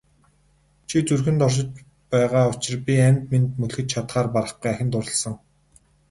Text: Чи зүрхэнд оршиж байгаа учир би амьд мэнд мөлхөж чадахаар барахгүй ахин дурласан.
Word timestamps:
Чи 0.87 0.97
зүрхэнд 1.07 1.41
оршиж 1.47 1.67
байгаа 2.11 2.45
учир 2.53 2.75
би 2.85 2.93
амьд 3.07 3.23
мэнд 3.31 3.49
мөлхөж 3.59 3.87
чадахаар 3.93 4.27
барахгүй 4.33 4.69
ахин 4.71 4.89
дурласан. 4.91 5.33